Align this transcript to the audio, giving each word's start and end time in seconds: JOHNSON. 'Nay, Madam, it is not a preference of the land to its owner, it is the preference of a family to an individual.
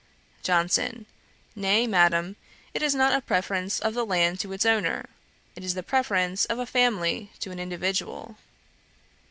JOHNSON. 0.41 1.05
'Nay, 1.55 1.85
Madam, 1.85 2.35
it 2.73 2.81
is 2.81 2.95
not 2.95 3.13
a 3.13 3.21
preference 3.21 3.79
of 3.79 3.93
the 3.93 4.03
land 4.03 4.39
to 4.39 4.51
its 4.51 4.65
owner, 4.65 5.05
it 5.55 5.63
is 5.63 5.75
the 5.75 5.83
preference 5.83 6.43
of 6.45 6.57
a 6.57 6.65
family 6.65 7.31
to 7.39 7.51
an 7.51 7.59
individual. 7.59 8.35